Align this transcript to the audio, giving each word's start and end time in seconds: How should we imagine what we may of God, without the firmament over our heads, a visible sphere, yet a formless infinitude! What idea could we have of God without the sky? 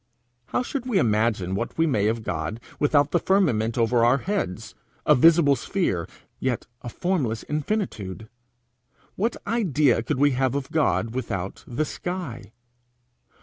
How 0.47 0.63
should 0.63 0.87
we 0.87 0.97
imagine 0.97 1.53
what 1.53 1.77
we 1.77 1.85
may 1.85 2.07
of 2.07 2.23
God, 2.23 2.59
without 2.79 3.11
the 3.11 3.19
firmament 3.19 3.77
over 3.77 4.03
our 4.03 4.17
heads, 4.17 4.73
a 5.05 5.13
visible 5.13 5.55
sphere, 5.55 6.07
yet 6.39 6.65
a 6.81 6.89
formless 6.89 7.43
infinitude! 7.47 8.27
What 9.15 9.37
idea 9.45 10.01
could 10.01 10.17
we 10.17 10.31
have 10.31 10.55
of 10.55 10.71
God 10.71 11.13
without 11.13 11.63
the 11.67 11.85
sky? 11.85 12.51